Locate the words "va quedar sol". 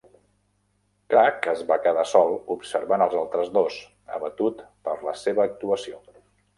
1.73-2.33